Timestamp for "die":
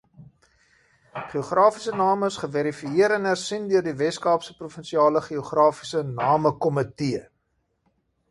3.89-3.93